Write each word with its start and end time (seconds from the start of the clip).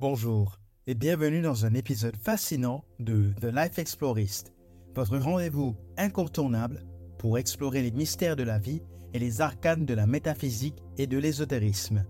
Bonjour 0.00 0.58
et 0.86 0.94
bienvenue 0.94 1.42
dans 1.42 1.66
un 1.66 1.74
épisode 1.74 2.16
fascinant 2.16 2.86
de 3.00 3.34
The 3.38 3.54
Life 3.54 3.78
Explorist, 3.78 4.54
votre 4.94 5.18
rendez-vous 5.18 5.76
incontournable 5.98 6.86
pour 7.18 7.36
explorer 7.36 7.82
les 7.82 7.90
mystères 7.90 8.34
de 8.34 8.42
la 8.42 8.58
vie 8.58 8.80
et 9.12 9.18
les 9.18 9.42
arcanes 9.42 9.84
de 9.84 9.92
la 9.92 10.06
métaphysique 10.06 10.82
et 10.96 11.06
de 11.06 11.18
l'ésotérisme. 11.18 12.06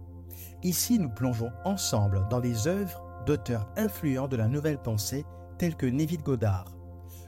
Ici, 0.62 1.00
nous 1.00 1.10
plongeons 1.10 1.50
ensemble 1.64 2.28
dans 2.30 2.38
les 2.38 2.68
œuvres 2.68 3.02
d'auteurs 3.26 3.68
influents 3.76 4.28
de 4.28 4.36
la 4.36 4.46
nouvelle 4.46 4.80
pensée 4.80 5.24
tels 5.58 5.74
que 5.74 5.86
Neville 5.86 6.22
Goddard. 6.22 6.72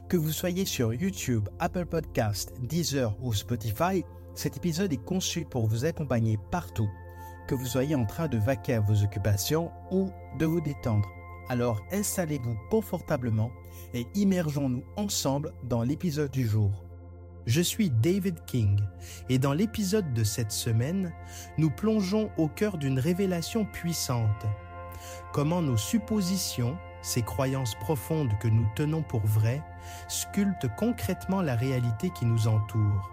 Que 0.07 0.15
vous 0.15 0.31
soyez 0.31 0.63
sur 0.63 0.93
YouTube, 0.93 1.49
Apple 1.59 1.87
Podcast, 1.87 2.53
Deezer 2.61 3.17
ou 3.21 3.33
Spotify, 3.33 4.05
cet 4.33 4.55
épisode 4.55 4.93
est 4.93 5.03
conçu 5.03 5.43
pour 5.43 5.67
vous 5.67 5.83
accompagner 5.83 6.39
partout 6.51 6.89
que 7.47 7.55
vous 7.55 7.65
soyez 7.65 7.95
en 7.95 8.05
train 8.05 8.27
de 8.27 8.37
vaquer 8.37 8.75
à 8.75 8.79
vos 8.79 9.03
occupations 9.03 9.71
ou 9.91 10.09
de 10.37 10.45
vous 10.45 10.61
détendre. 10.61 11.09
Alors 11.49 11.81
installez-vous 11.91 12.55
confortablement 12.69 13.51
et 13.93 14.07
immergeons-nous 14.15 14.83
ensemble 14.95 15.53
dans 15.63 15.83
l'épisode 15.83 16.31
du 16.31 16.47
jour. 16.47 16.83
Je 17.45 17.61
suis 17.61 17.89
David 17.89 18.45
King 18.45 18.79
et 19.27 19.37
dans 19.37 19.51
l'épisode 19.51 20.13
de 20.13 20.23
cette 20.23 20.53
semaine, 20.53 21.11
nous 21.57 21.69
plongeons 21.69 22.29
au 22.37 22.47
cœur 22.47 22.77
d'une 22.77 22.99
révélation 22.99 23.65
puissante. 23.65 24.45
Comment 25.33 25.61
nos 25.61 25.75
suppositions, 25.75 26.77
ces 27.01 27.21
croyances 27.21 27.75
profondes 27.75 28.31
que 28.39 28.47
nous 28.47 28.65
tenons 28.75 29.03
pour 29.03 29.25
vraies, 29.25 29.61
sculptent 30.07 30.73
concrètement 30.77 31.41
la 31.41 31.55
réalité 31.55 32.09
qui 32.11 32.25
nous 32.25 32.47
entoure. 32.47 33.12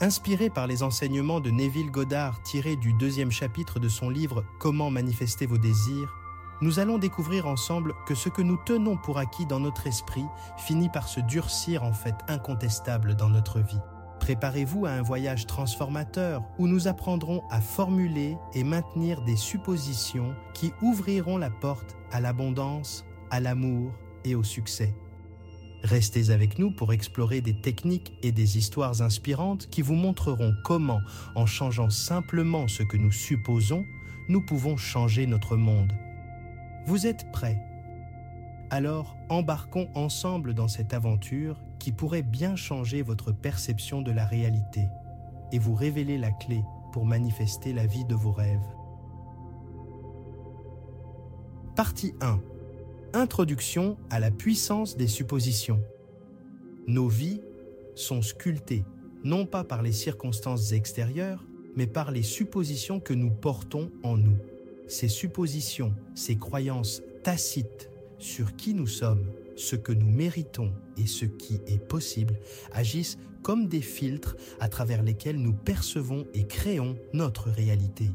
Inspiré 0.00 0.48
par 0.48 0.68
les 0.68 0.84
enseignements 0.84 1.40
de 1.40 1.50
Neville 1.50 1.90
Goddard 1.90 2.40
tirés 2.42 2.76
du 2.76 2.92
deuxième 2.92 3.32
chapitre 3.32 3.80
de 3.80 3.88
son 3.88 4.10
livre 4.10 4.44
Comment 4.60 4.90
manifester 4.90 5.44
vos 5.44 5.58
désirs, 5.58 6.14
nous 6.60 6.78
allons 6.78 6.98
découvrir 6.98 7.48
ensemble 7.48 7.94
que 8.06 8.14
ce 8.14 8.28
que 8.28 8.42
nous 8.42 8.58
tenons 8.64 8.96
pour 8.96 9.18
acquis 9.18 9.44
dans 9.44 9.58
notre 9.58 9.88
esprit 9.88 10.24
finit 10.56 10.88
par 10.88 11.08
se 11.08 11.18
durcir 11.18 11.82
en 11.82 11.92
fait 11.92 12.14
incontestable 12.28 13.16
dans 13.16 13.28
notre 13.28 13.58
vie. 13.58 13.80
Préparez-vous 14.20 14.86
à 14.86 14.90
un 14.90 15.02
voyage 15.02 15.46
transformateur 15.46 16.42
où 16.58 16.68
nous 16.68 16.86
apprendrons 16.86 17.42
à 17.50 17.60
formuler 17.60 18.36
et 18.54 18.62
maintenir 18.62 19.22
des 19.22 19.36
suppositions 19.36 20.36
qui 20.54 20.72
ouvriront 20.80 21.38
la 21.38 21.50
porte 21.50 21.96
à 22.12 22.20
l'abondance, 22.20 23.04
à 23.30 23.40
l'amour 23.40 23.90
et 24.24 24.36
au 24.36 24.44
succès. 24.44 24.94
Restez 25.84 26.30
avec 26.30 26.58
nous 26.58 26.70
pour 26.70 26.92
explorer 26.92 27.40
des 27.40 27.54
techniques 27.54 28.12
et 28.22 28.32
des 28.32 28.58
histoires 28.58 29.00
inspirantes 29.00 29.68
qui 29.70 29.82
vous 29.82 29.94
montreront 29.94 30.54
comment, 30.64 31.00
en 31.34 31.46
changeant 31.46 31.90
simplement 31.90 32.66
ce 32.66 32.82
que 32.82 32.96
nous 32.96 33.12
supposons, 33.12 33.84
nous 34.28 34.44
pouvons 34.44 34.76
changer 34.76 35.26
notre 35.26 35.56
monde. 35.56 35.92
Vous 36.86 37.06
êtes 37.06 37.30
prêts? 37.32 37.62
Alors 38.70 39.16
embarquons 39.28 39.88
ensemble 39.94 40.52
dans 40.52 40.68
cette 40.68 40.92
aventure 40.92 41.60
qui 41.78 41.92
pourrait 41.92 42.22
bien 42.22 42.56
changer 42.56 43.02
votre 43.02 43.32
perception 43.32 44.02
de 44.02 44.10
la 44.10 44.26
réalité 44.26 44.82
et 45.52 45.58
vous 45.58 45.74
révéler 45.74 46.18
la 46.18 46.32
clé 46.32 46.62
pour 46.92 47.06
manifester 47.06 47.72
la 47.72 47.86
vie 47.86 48.04
de 48.04 48.14
vos 48.14 48.32
rêves. 48.32 48.66
Partie 51.76 52.12
1 52.20 52.40
Introduction 53.14 53.96
à 54.10 54.20
la 54.20 54.30
puissance 54.30 54.98
des 54.98 55.06
suppositions. 55.06 55.80
Nos 56.86 57.08
vies 57.08 57.40
sont 57.94 58.20
sculptées, 58.20 58.84
non 59.24 59.46
pas 59.46 59.64
par 59.64 59.82
les 59.82 59.92
circonstances 59.92 60.72
extérieures, 60.72 61.42
mais 61.74 61.86
par 61.86 62.10
les 62.10 62.22
suppositions 62.22 63.00
que 63.00 63.14
nous 63.14 63.30
portons 63.30 63.90
en 64.02 64.18
nous. 64.18 64.36
Ces 64.88 65.08
suppositions, 65.08 65.94
ces 66.14 66.36
croyances 66.36 67.02
tacites 67.22 67.88
sur 68.18 68.56
qui 68.56 68.74
nous 68.74 68.86
sommes, 68.86 69.24
ce 69.56 69.74
que 69.74 69.92
nous 69.92 70.10
méritons 70.10 70.70
et 70.98 71.06
ce 71.06 71.24
qui 71.24 71.60
est 71.66 71.82
possible, 71.82 72.34
agissent 72.72 73.18
comme 73.42 73.68
des 73.68 73.80
filtres 73.80 74.36
à 74.60 74.68
travers 74.68 75.02
lesquels 75.02 75.38
nous 75.38 75.54
percevons 75.54 76.26
et 76.34 76.46
créons 76.46 76.96
notre 77.14 77.48
réalité. 77.48 78.10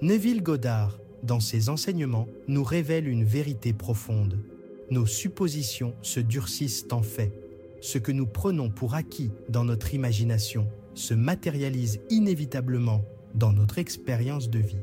Neville 0.00 0.42
Goddard 0.42 0.98
dans 1.26 1.40
ses 1.40 1.68
enseignements, 1.68 2.28
nous 2.48 2.64
révèle 2.64 3.08
une 3.08 3.24
vérité 3.24 3.72
profonde. 3.72 4.38
Nos 4.90 5.06
suppositions 5.06 5.94
se 6.00 6.20
durcissent 6.20 6.86
en 6.92 7.02
fait. 7.02 7.32
Ce 7.80 7.98
que 7.98 8.12
nous 8.12 8.26
prenons 8.26 8.70
pour 8.70 8.94
acquis 8.94 9.32
dans 9.48 9.64
notre 9.64 9.92
imagination 9.92 10.68
se 10.94 11.12
matérialise 11.12 12.00
inévitablement 12.08 13.04
dans 13.34 13.52
notre 13.52 13.78
expérience 13.78 14.48
de 14.48 14.60
vie. 14.60 14.78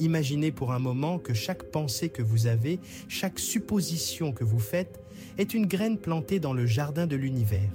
Imaginez 0.00 0.50
pour 0.50 0.72
un 0.72 0.78
moment 0.78 1.18
que 1.18 1.34
chaque 1.34 1.70
pensée 1.70 2.08
que 2.08 2.22
vous 2.22 2.46
avez, 2.46 2.80
chaque 3.08 3.38
supposition 3.38 4.32
que 4.32 4.44
vous 4.44 4.58
faites, 4.58 5.00
est 5.38 5.54
une 5.54 5.66
graine 5.66 5.98
plantée 5.98 6.40
dans 6.40 6.52
le 6.52 6.66
jardin 6.66 7.06
de 7.06 7.16
l'univers. 7.16 7.70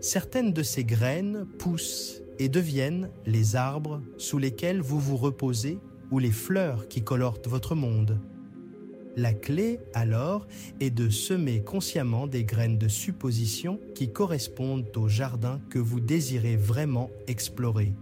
Certaines 0.00 0.52
de 0.52 0.62
ces 0.62 0.84
graines 0.84 1.46
poussent 1.58 2.20
et 2.38 2.48
deviennent 2.48 3.10
les 3.26 3.56
arbres 3.56 4.02
sous 4.18 4.38
lesquels 4.38 4.80
vous 4.80 5.00
vous 5.00 5.16
reposez 5.16 5.78
ou 6.10 6.18
les 6.18 6.30
fleurs 6.30 6.88
qui 6.88 7.02
colorent 7.02 7.38
votre 7.46 7.74
monde. 7.74 8.18
La 9.16 9.32
clé, 9.32 9.80
alors, 9.92 10.46
est 10.78 10.90
de 10.90 11.08
semer 11.08 11.62
consciemment 11.62 12.26
des 12.26 12.44
graines 12.44 12.78
de 12.78 12.88
supposition 12.88 13.80
qui 13.94 14.12
correspondent 14.12 14.86
au 14.96 15.08
jardin 15.08 15.60
que 15.68 15.78
vous 15.78 16.00
désirez 16.00 16.56
vraiment 16.56 17.10
explorer. 17.26 17.92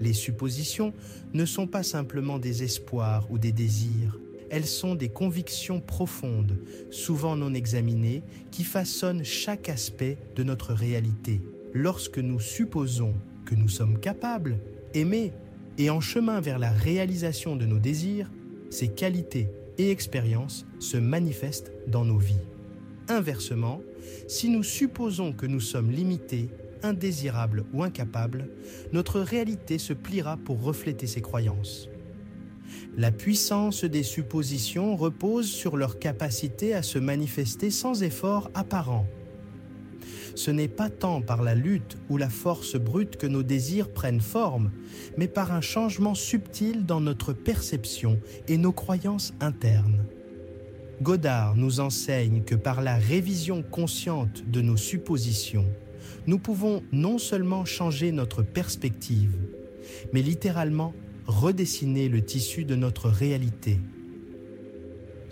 Les 0.00 0.12
suppositions 0.12 0.92
ne 1.32 1.44
sont 1.44 1.66
pas 1.66 1.82
simplement 1.82 2.38
des 2.38 2.62
espoirs 2.64 3.30
ou 3.30 3.38
des 3.38 3.52
désirs, 3.52 4.18
elles 4.50 4.66
sont 4.66 4.96
des 4.96 5.08
convictions 5.08 5.80
profondes, 5.80 6.58
souvent 6.90 7.36
non 7.36 7.54
examinées, 7.54 8.22
qui 8.50 8.64
façonnent 8.64 9.24
chaque 9.24 9.68
aspect 9.68 10.18
de 10.34 10.42
notre 10.42 10.74
réalité. 10.74 11.40
Lorsque 11.72 12.18
nous 12.18 12.40
supposons 12.40 13.14
que 13.44 13.54
nous 13.54 13.68
sommes 13.68 13.98
capables, 13.98 14.58
aimés, 14.92 15.32
et 15.78 15.90
en 15.90 16.00
chemin 16.00 16.40
vers 16.40 16.58
la 16.58 16.70
réalisation 16.70 17.56
de 17.56 17.66
nos 17.66 17.78
désirs, 17.78 18.30
ces 18.70 18.88
qualités 18.88 19.48
et 19.78 19.90
expériences 19.90 20.66
se 20.78 20.96
manifestent 20.96 21.72
dans 21.86 22.04
nos 22.04 22.18
vies. 22.18 22.46
Inversement, 23.08 23.80
si 24.28 24.48
nous 24.48 24.62
supposons 24.62 25.32
que 25.32 25.46
nous 25.46 25.60
sommes 25.60 25.90
limités, 25.90 26.48
indésirables 26.82 27.64
ou 27.72 27.82
incapables, 27.82 28.48
notre 28.92 29.20
réalité 29.20 29.78
se 29.78 29.92
pliera 29.92 30.36
pour 30.36 30.62
refléter 30.62 31.06
ces 31.06 31.20
croyances. 31.20 31.88
La 32.96 33.10
puissance 33.10 33.84
des 33.84 34.02
suppositions 34.02 34.96
repose 34.96 35.50
sur 35.50 35.76
leur 35.76 35.98
capacité 35.98 36.74
à 36.74 36.82
se 36.82 36.98
manifester 36.98 37.70
sans 37.70 38.02
effort 38.02 38.50
apparent 38.54 39.06
ce 40.40 40.50
n'est 40.50 40.68
pas 40.68 40.88
tant 40.88 41.20
par 41.20 41.42
la 41.42 41.54
lutte 41.54 41.98
ou 42.08 42.16
la 42.16 42.30
force 42.30 42.76
brute 42.76 43.16
que 43.18 43.26
nos 43.26 43.42
désirs 43.42 43.90
prennent 43.90 44.22
forme, 44.22 44.70
mais 45.18 45.28
par 45.28 45.52
un 45.52 45.60
changement 45.60 46.14
subtil 46.14 46.86
dans 46.86 47.02
notre 47.02 47.34
perception 47.34 48.18
et 48.48 48.56
nos 48.56 48.72
croyances 48.72 49.34
internes. 49.40 50.06
Godard 51.02 51.56
nous 51.56 51.80
enseigne 51.80 52.42
que 52.42 52.54
par 52.54 52.80
la 52.80 52.96
révision 52.96 53.62
consciente 53.62 54.50
de 54.50 54.62
nos 54.62 54.78
suppositions, 54.78 55.66
nous 56.26 56.38
pouvons 56.38 56.82
non 56.90 57.18
seulement 57.18 57.66
changer 57.66 58.10
notre 58.10 58.42
perspective, 58.42 59.36
mais 60.14 60.22
littéralement 60.22 60.94
redessiner 61.26 62.08
le 62.08 62.22
tissu 62.22 62.64
de 62.64 62.76
notre 62.76 63.10
réalité. 63.10 63.78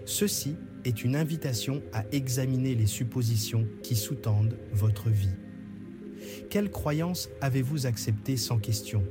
Ceci 0.05 0.55
est 0.85 1.05
une 1.05 1.17
invitation 1.17 1.83
à 1.93 2.05
examiner 2.13 2.75
les 2.75 2.87
suppositions 2.87 3.67
qui 3.83 3.97
sous-tendent 3.97 4.57
votre 4.73 5.11
vie. 5.11 5.35
Quelles 6.51 6.71
croyances 6.71 7.29
avez-vous 7.41 7.87
acceptées 7.87 8.37
sans 8.37 8.59
question? 8.59 9.05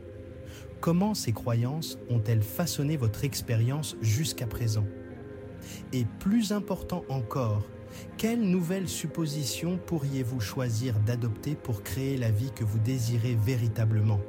Comment 0.79 1.13
ces 1.13 1.33
croyances 1.33 1.97
ont-elles 2.09 2.43
façonné 2.43 2.97
votre 2.97 3.23
expérience 3.23 3.95
jusqu'à 4.01 4.47
présent? 4.47 4.85
Et 5.93 6.05
plus 6.19 6.51
important 6.51 7.03
encore, 7.09 7.65
quelles 8.17 8.41
nouvelles 8.41 8.89
suppositions 8.89 9.79
pourriez-vous 9.85 10.39
choisir 10.39 10.99
d'adopter 10.99 11.55
pour 11.55 11.83
créer 11.83 12.17
la 12.17 12.31
vie 12.31 12.51
que 12.51 12.63
vous 12.63 12.79
désirez 12.79 13.35
véritablement? 13.35 14.19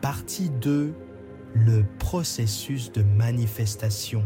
Partie 0.00 0.50
2. 0.50 0.94
Le 1.54 1.84
processus 1.98 2.92
de 2.92 3.02
manifestation. 3.02 4.24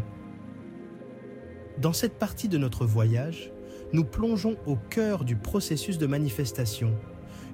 Dans 1.81 1.93
cette 1.93 2.19
partie 2.19 2.49
de 2.49 2.59
notre 2.59 2.87
voyage, 2.87 3.53
nous 3.93 4.05
plongeons 4.05 4.57
au 4.67 4.75
cœur 4.75 5.25
du 5.25 5.37
processus 5.37 5.97
de 5.97 6.09
manifestation, 6.09 6.93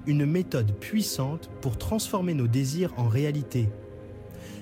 une 0.07 0.25
méthode 0.25 0.73
puissante 0.79 1.51
pour 1.61 1.77
transformer 1.77 2.33
nos 2.33 2.47
désirs 2.47 2.91
en 2.97 3.07
réalité. 3.07 3.69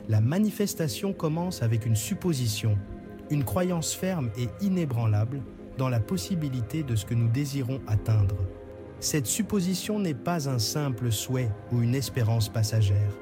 La 0.09 0.19
manifestation 0.19 1.13
commence 1.13 1.63
avec 1.63 1.85
une 1.85 1.95
supposition, 1.95 2.77
une 3.29 3.45
croyance 3.45 3.93
ferme 3.93 4.31
et 4.37 4.49
inébranlable 4.59 5.41
dans 5.77 5.87
la 5.87 6.01
possibilité 6.01 6.83
de 6.83 6.97
ce 6.97 7.05
que 7.05 7.13
nous 7.13 7.29
désirons 7.29 7.79
atteindre. 7.87 8.35
Cette 8.99 9.27
supposition 9.27 9.97
n'est 9.97 10.13
pas 10.13 10.49
un 10.49 10.59
simple 10.59 11.09
souhait 11.09 11.51
ou 11.71 11.81
une 11.81 11.95
espérance 11.95 12.49
passagère. 12.49 13.13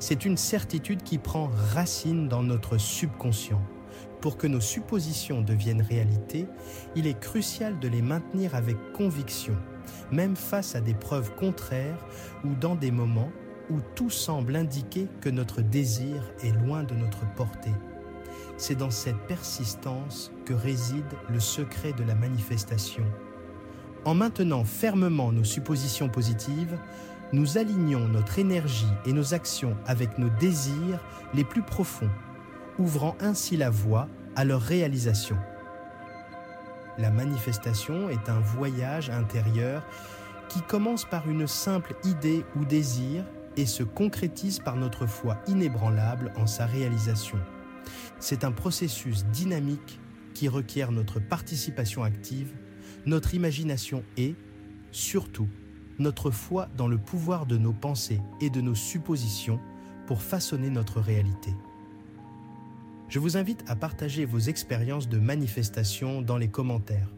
C'est 0.00 0.26
une 0.26 0.36
certitude 0.36 1.02
qui 1.02 1.16
prend 1.16 1.50
racine 1.72 2.28
dans 2.28 2.42
notre 2.42 2.76
subconscient. 2.76 3.62
Pour 4.22 4.36
que 4.36 4.46
nos 4.46 4.60
suppositions 4.60 5.42
deviennent 5.42 5.82
réalité, 5.82 6.46
il 6.94 7.08
est 7.08 7.18
crucial 7.18 7.80
de 7.80 7.88
les 7.88 8.02
maintenir 8.02 8.54
avec 8.54 8.76
conviction, 8.92 9.56
même 10.12 10.36
face 10.36 10.76
à 10.76 10.80
des 10.80 10.94
preuves 10.94 11.34
contraires 11.34 12.06
ou 12.44 12.54
dans 12.54 12.76
des 12.76 12.92
moments 12.92 13.32
où 13.68 13.80
tout 13.96 14.10
semble 14.10 14.54
indiquer 14.54 15.08
que 15.20 15.28
notre 15.28 15.60
désir 15.60 16.22
est 16.44 16.52
loin 16.64 16.84
de 16.84 16.94
notre 16.94 17.26
portée. 17.34 17.74
C'est 18.56 18.76
dans 18.76 18.92
cette 18.92 19.18
persistance 19.26 20.30
que 20.44 20.54
réside 20.54 21.04
le 21.28 21.40
secret 21.40 21.92
de 21.92 22.04
la 22.04 22.14
manifestation. 22.14 23.04
En 24.04 24.14
maintenant 24.14 24.64
fermement 24.64 25.32
nos 25.32 25.44
suppositions 25.44 26.08
positives, 26.08 26.78
nous 27.32 27.58
alignons 27.58 28.06
notre 28.06 28.38
énergie 28.38 28.86
et 29.04 29.12
nos 29.12 29.34
actions 29.34 29.76
avec 29.86 30.16
nos 30.18 30.30
désirs 30.38 31.00
les 31.34 31.44
plus 31.44 31.62
profonds, 31.62 32.10
ouvrant 32.78 33.16
ainsi 33.20 33.56
la 33.56 33.70
voie 33.70 34.08
à 34.36 34.44
leur 34.44 34.60
réalisation. 34.60 35.36
La 36.98 37.10
manifestation 37.10 38.10
est 38.10 38.28
un 38.28 38.40
voyage 38.40 39.10
intérieur 39.10 39.82
qui 40.48 40.60
commence 40.62 41.04
par 41.04 41.28
une 41.28 41.46
simple 41.46 41.94
idée 42.04 42.44
ou 42.56 42.64
désir 42.64 43.24
et 43.56 43.66
se 43.66 43.82
concrétise 43.82 44.58
par 44.58 44.76
notre 44.76 45.06
foi 45.06 45.38
inébranlable 45.46 46.32
en 46.36 46.46
sa 46.46 46.66
réalisation. 46.66 47.38
C'est 48.18 48.44
un 48.44 48.52
processus 48.52 49.24
dynamique 49.26 50.00
qui 50.34 50.48
requiert 50.48 50.92
notre 50.92 51.20
participation 51.20 52.02
active, 52.02 52.52
notre 53.06 53.34
imagination 53.34 54.04
et, 54.16 54.34
surtout, 54.90 55.48
notre 55.98 56.30
foi 56.30 56.68
dans 56.76 56.88
le 56.88 56.98
pouvoir 56.98 57.46
de 57.46 57.56
nos 57.56 57.72
pensées 57.72 58.20
et 58.40 58.50
de 58.50 58.60
nos 58.60 58.74
suppositions 58.74 59.60
pour 60.06 60.22
façonner 60.22 60.70
notre 60.70 61.00
réalité. 61.00 61.50
Je 63.12 63.18
vous 63.18 63.36
invite 63.36 63.62
à 63.68 63.76
partager 63.76 64.24
vos 64.24 64.38
expériences 64.38 65.06
de 65.06 65.18
manifestation 65.18 66.22
dans 66.22 66.38
les 66.38 66.48
commentaires. 66.48 67.12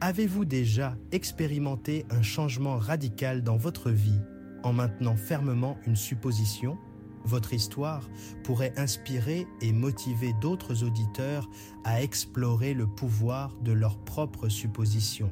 Avez-vous 0.00 0.46
déjà 0.46 0.96
expérimenté 1.12 2.06
un 2.08 2.22
changement 2.22 2.78
radical 2.78 3.42
dans 3.42 3.58
votre 3.58 3.90
vie 3.90 4.22
en 4.62 4.72
maintenant 4.72 5.14
fermement 5.14 5.76
une 5.86 5.94
supposition? 5.94 6.78
Votre 7.26 7.52
histoire 7.52 8.08
pourrait 8.44 8.72
inspirer 8.78 9.46
et 9.60 9.74
motiver 9.74 10.32
d'autres 10.40 10.84
auditeurs 10.84 11.50
à 11.84 12.02
explorer 12.02 12.72
le 12.72 12.86
pouvoir 12.86 13.54
de 13.60 13.72
leurs 13.72 13.98
propres 13.98 14.48
suppositions. 14.48 15.30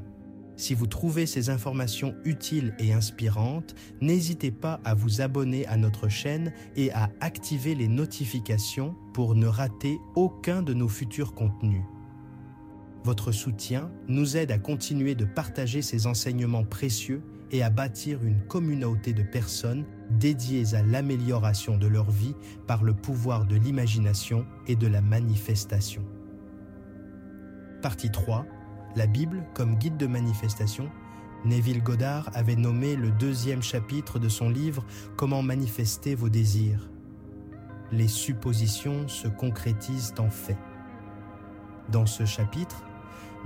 Si 0.56 0.74
vous 0.74 0.86
trouvez 0.86 1.26
ces 1.26 1.50
informations 1.50 2.14
utiles 2.24 2.74
et 2.78 2.92
inspirantes, 2.92 3.74
n'hésitez 4.00 4.50
pas 4.50 4.80
à 4.84 4.94
vous 4.94 5.20
abonner 5.20 5.66
à 5.66 5.76
notre 5.76 6.08
chaîne 6.08 6.52
et 6.76 6.92
à 6.92 7.10
activer 7.20 7.74
les 7.74 7.88
notifications 7.88 8.94
pour 9.14 9.34
ne 9.34 9.46
rater 9.46 9.98
aucun 10.14 10.62
de 10.62 10.74
nos 10.74 10.88
futurs 10.88 11.34
contenus. 11.34 11.82
Votre 13.04 13.32
soutien 13.32 13.90
nous 14.06 14.36
aide 14.36 14.52
à 14.52 14.58
continuer 14.58 15.14
de 15.14 15.24
partager 15.24 15.82
ces 15.82 16.06
enseignements 16.06 16.64
précieux 16.64 17.22
et 17.50 17.62
à 17.62 17.70
bâtir 17.70 18.24
une 18.24 18.40
communauté 18.46 19.12
de 19.12 19.22
personnes 19.22 19.84
dédiées 20.10 20.74
à 20.74 20.82
l'amélioration 20.82 21.76
de 21.76 21.86
leur 21.86 22.10
vie 22.10 22.34
par 22.66 22.84
le 22.84 22.94
pouvoir 22.94 23.46
de 23.46 23.56
l'imagination 23.56 24.46
et 24.68 24.76
de 24.76 24.86
la 24.86 25.00
manifestation. 25.00 26.04
Partie 27.82 28.10
3. 28.10 28.46
La 28.94 29.06
Bible 29.06 29.44
comme 29.54 29.76
guide 29.76 29.96
de 29.96 30.06
manifestation. 30.06 30.90
Neville 31.44 31.82
Goddard 31.82 32.30
avait 32.34 32.56
nommé 32.56 32.94
le 32.94 33.10
deuxième 33.10 33.62
chapitre 33.62 34.18
de 34.18 34.28
son 34.28 34.50
livre 34.50 34.84
Comment 35.16 35.42
manifester 35.42 36.14
vos 36.14 36.28
désirs. 36.28 36.90
Les 37.90 38.06
suppositions 38.06 39.08
se 39.08 39.28
concrétisent 39.28 40.14
en 40.18 40.28
fait. 40.28 40.58
Dans 41.88 42.06
ce 42.06 42.26
chapitre, 42.26 42.84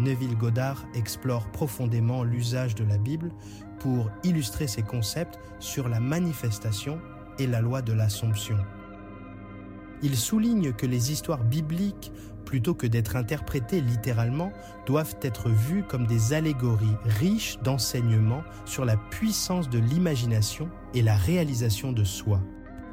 Neville 0.00 0.36
Goddard 0.36 0.84
explore 0.94 1.46
profondément 1.52 2.24
l'usage 2.24 2.74
de 2.74 2.84
la 2.84 2.98
Bible 2.98 3.30
pour 3.78 4.10
illustrer 4.24 4.66
ses 4.66 4.82
concepts 4.82 5.38
sur 5.60 5.88
la 5.88 6.00
manifestation 6.00 7.00
et 7.38 7.46
la 7.46 7.60
loi 7.60 7.82
de 7.82 7.92
l'Assomption. 7.92 8.58
Il 10.02 10.16
souligne 10.16 10.72
que 10.72 10.86
les 10.86 11.12
histoires 11.12 11.44
bibliques, 11.44 12.12
plutôt 12.44 12.74
que 12.74 12.86
d'être 12.86 13.16
interprétées 13.16 13.80
littéralement, 13.80 14.52
doivent 14.86 15.16
être 15.22 15.50
vues 15.50 15.82
comme 15.82 16.06
des 16.06 16.32
allégories 16.32 16.96
riches 17.04 17.58
d'enseignements 17.62 18.44
sur 18.64 18.84
la 18.84 18.96
puissance 18.96 19.68
de 19.68 19.78
l'imagination 19.78 20.68
et 20.94 21.02
la 21.02 21.16
réalisation 21.16 21.92
de 21.92 22.04
soi. 22.04 22.40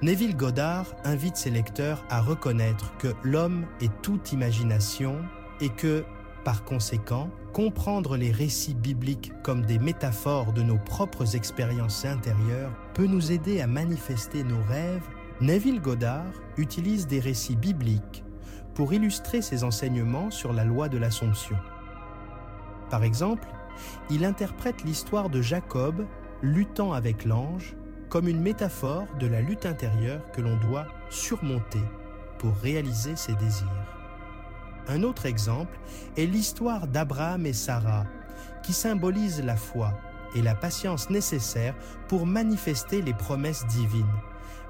Neville 0.02 0.36
Goddard 0.36 0.96
invite 1.06 1.38
ses 1.38 1.52
lecteurs 1.52 2.04
à 2.10 2.22
reconnaître 2.22 2.98
que 2.98 3.14
l'homme 3.24 3.66
est 3.80 4.02
toute 4.02 4.34
imagination 4.34 5.20
et 5.62 5.70
que 5.70 6.04
par 6.44 6.66
conséquent, 6.66 7.30
comprendre 7.54 8.18
les 8.18 8.32
récits 8.32 8.74
bibliques 8.74 9.32
comme 9.44 9.66
des 9.66 9.80
métaphores 9.80 10.54
de 10.54 10.62
nos 10.62 10.78
propres 10.78 11.36
expériences 11.36 12.06
intérieures 12.06 12.74
peut 12.94 13.06
nous 13.06 13.32
aider 13.32 13.62
à 13.62 13.68
manifester 13.68 14.44
nos 14.44 14.62
rêves. 14.64 15.08
Neville 15.44 15.82
Goddard 15.82 16.32
utilise 16.56 17.06
des 17.06 17.20
récits 17.20 17.58
bibliques 17.58 18.24
pour 18.76 18.94
illustrer 18.94 19.42
ses 19.42 19.66
enseignements 19.66 20.32
sur 20.32 20.54
la 20.54 20.64
loi 20.64 20.88
de 20.88 20.98
l'Assomption. 20.98 21.58
Par 22.90 23.04
exemple, 23.04 23.50
il 24.10 24.24
interprète 24.24 24.86
l'histoire 24.86 25.30
de 25.30 25.42
Jacob 25.42 26.06
luttant 26.42 26.94
avec 26.94 27.26
l'ange 27.26 27.76
comme 28.08 28.30
une 28.30 28.40
métaphore 28.40 29.06
de 29.20 29.28
la 29.28 29.42
lutte 29.42 29.66
intérieure 29.66 30.22
que 30.32 30.40
l'on 30.40 30.56
doit 30.56 30.88
surmonter 31.10 31.84
pour 32.38 32.56
réaliser 32.56 33.18
ses 33.18 33.36
désirs. 33.36 33.68
Un 34.88 35.04
autre 35.04 35.26
exemple 35.26 35.78
est 36.16 36.26
l'histoire 36.26 36.88
d'Abraham 36.88 37.46
et 37.46 37.52
Sarah, 37.52 38.06
qui 38.64 38.72
symbolise 38.72 39.44
la 39.44 39.58
foi 39.58 39.92
et 40.36 40.42
la 40.42 40.56
patience 40.56 41.10
nécessaires 41.10 41.76
pour 42.08 42.26
manifester 42.26 43.02
les 43.02 43.14
promesses 43.14 43.68
divines, 43.68 44.06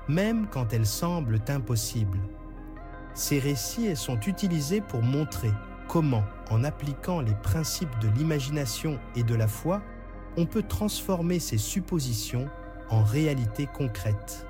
même 0.07 0.47
quand 0.49 0.73
elles 0.73 0.85
semblent 0.85 1.41
impossibles. 1.47 2.19
Ces 3.13 3.39
récits 3.39 3.95
sont 3.95 4.19
utilisés 4.21 4.81
pour 4.81 5.01
montrer 5.01 5.51
comment, 5.87 6.23
en 6.49 6.63
appliquant 6.63 7.21
les 7.21 7.35
principes 7.35 7.97
de 7.99 8.07
l'imagination 8.09 8.99
et 9.15 9.23
de 9.23 9.35
la 9.35 9.47
foi, 9.47 9.81
on 10.37 10.45
peut 10.45 10.63
transformer 10.63 11.39
ces 11.39 11.57
suppositions 11.57 12.49
en 12.89 13.03
réalité 13.03 13.67
concrète. 13.67 14.47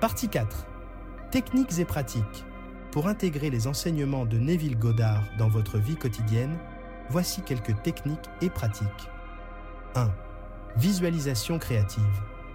Partie 0.00 0.28
4. 0.28 0.66
Techniques 1.30 1.78
et 1.78 1.84
pratiques. 1.84 2.44
Pour 2.90 3.08
intégrer 3.08 3.50
les 3.50 3.66
enseignements 3.66 4.26
de 4.26 4.38
Neville 4.38 4.78
Goddard 4.78 5.24
dans 5.38 5.48
votre 5.48 5.78
vie 5.78 5.96
quotidienne, 5.96 6.56
voici 7.10 7.42
quelques 7.42 7.82
techniques 7.82 8.30
et 8.40 8.50
pratiques. 8.50 9.10
1. 9.94 10.10
Visualisation 10.76 11.58
créative. 11.58 12.04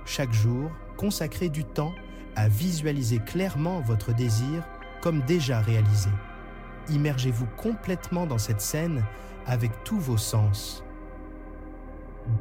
Chaque 0.06 0.34
jour, 0.34 0.72
consacrez 0.98 1.50
du 1.50 1.64
temps 1.64 1.94
à 2.36 2.48
visualiser 2.48 3.20
clairement 3.20 3.82
votre 3.82 4.14
désir 4.14 4.64
comme 5.02 5.22
déjà 5.22 5.60
réalisé. 5.60 6.10
Immergez-vous 6.90 7.48
complètement 7.58 8.26
dans 8.26 8.38
cette 8.38 8.62
scène 8.62 9.04
avec 9.46 9.72
tous 9.84 10.00
vos 10.00 10.18
sens. 10.18 10.84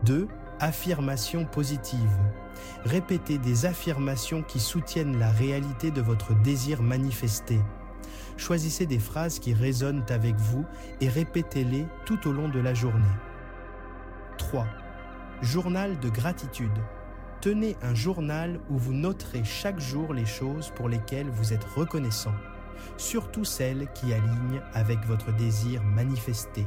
2. 0.05 0.29
Affirmation 0.61 1.45
positive. 1.45 2.17
Répétez 2.85 3.39
des 3.39 3.67
affirmations 3.67 4.43
qui 4.43 4.61
soutiennent 4.61 5.19
la 5.19 5.31
réalité 5.31 5.91
de 5.91 6.01
votre 6.01 6.35
désir 6.35 6.83
manifesté 6.83 7.59
Choisissez 8.37 8.87
des 8.87 8.99
phrases 8.99 9.39
qui 9.39 9.55
résonnent 9.55 10.05
avec 10.09 10.37
vous 10.37 10.65
et 11.01 11.09
répétez-les 11.09 11.87
tout 12.05 12.29
au 12.29 12.33
long 12.33 12.49
de 12.49 12.59
la 12.59 12.75
journée. 12.75 13.05
3. 14.39 14.67
Journal 15.43 15.99
de 16.01 16.09
gratitude. 16.09 16.71
Tenez 17.43 17.77
un 17.83 17.93
journal 17.93 18.61
où 18.71 18.79
vous 18.79 18.93
noterez 18.93 19.43
chaque 19.43 19.81
jour 19.81 20.15
les 20.15 20.27
choses 20.27 20.71
pour 20.77 20.89
lesquelles 20.89 21.29
vous 21.29 21.53
êtes 21.53 21.65
reconnaissant, 21.65 22.35
surtout 22.97 23.45
celles 23.45 23.89
qui 23.95 24.13
alignent 24.13 24.63
avec 24.75 25.05
votre 25.07 25.35
désir 25.35 25.83
manifesté. 25.83 26.65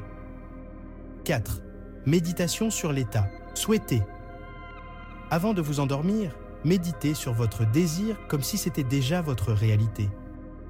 4. 1.24 1.62
Méditation 2.05 2.70
sur 2.70 2.91
l'état. 2.91 3.29
Souhaitez. 3.53 4.03
Avant 5.32 5.53
de 5.53 5.62
vous 5.62 5.79
endormir, 5.79 6.36
méditez 6.65 7.13
sur 7.13 7.32
votre 7.32 7.65
désir 7.72 8.17
comme 8.27 8.44
si 8.44 8.58
c'était 8.58 8.84
déjà 8.84 9.22
votre 9.22 9.53
réalité. 9.53 10.10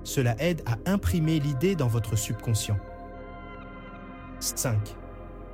Cela 0.03 0.35
aide 0.37 0.61
à 0.67 0.77
imprimer 0.87 1.39
l'idée 1.39 1.75
dans 1.75 1.87
votre 1.87 2.15
subconscient. 2.15 2.77
5. 4.39 4.77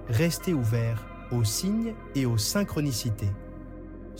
Restez 0.09 0.53
ouvert 0.53 1.07
aux 1.31 1.45
signes 1.45 1.93
et 2.15 2.25
aux 2.25 2.37
synchronicités. 2.37 3.31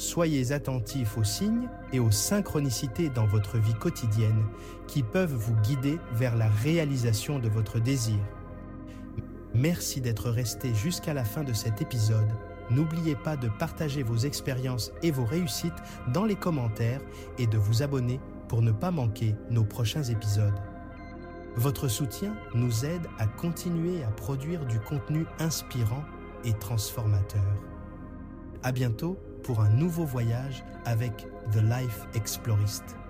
Soyez 0.02 0.52
attentif 0.52 1.16
aux 1.16 1.24
signes 1.24 1.70
et 1.94 2.00
aux 2.00 2.10
synchronicités 2.10 3.10
dans 3.10 3.28
votre 3.28 3.60
vie 3.60 3.76
quotidienne 3.76 4.48
qui 4.88 5.04
peuvent 5.04 5.36
vous 5.36 5.54
guider 5.62 6.00
vers 6.14 6.36
la 6.36 6.50
réalisation 6.50 7.38
de 7.38 7.48
votre 7.48 7.80
désir. 7.80 8.18
Merci 9.54 10.02
d'être 10.02 10.32
resté 10.32 10.74
jusqu'à 10.74 11.14
la 11.14 11.24
fin 11.24 11.44
de 11.44 11.54
cet 11.54 11.84
épisode. 11.84 12.32
N'oubliez 12.72 13.16
pas 13.16 13.38
de 13.38 13.48
partager 13.60 14.02
vos 14.02 14.18
expériences 14.18 14.92
et 15.04 15.12
vos 15.12 15.24
réussites 15.24 15.84
dans 16.12 16.26
les 16.26 16.36
commentaires 16.36 17.02
et 17.38 17.46
de 17.46 17.60
vous 17.60 17.84
abonner 17.84 18.20
pour 18.48 18.64
ne 18.64 18.72
pas 18.72 18.90
manquer 18.90 19.36
nos 19.52 19.66
prochains 19.66 20.06
épisodes. 20.06 20.60
Votre 21.58 21.88
soutien 21.88 22.36
nous 22.56 22.86
aide 22.86 23.06
à 23.20 23.28
continuer 23.28 24.04
à 24.04 24.10
produire 24.10 24.66
du 24.66 24.80
contenu 24.80 25.28
inspirant 25.38 26.04
et 26.44 26.54
transformateur. 26.54 27.46
À 28.64 28.72
bientôt 28.72 29.20
pour 29.44 29.62
un 29.62 29.70
nouveau 29.70 30.06
voyage 30.06 30.64
avec 30.86 31.28
The 31.52 31.62
Life 31.62 32.06
Explorist. 32.14 33.01